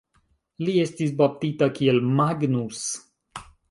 [0.67, 2.85] Li estis baptita kiel Magnus.